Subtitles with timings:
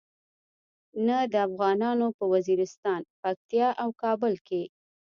[1.07, 4.63] نه د افغانانو په وزیرستان، پکتیا او کابل کې.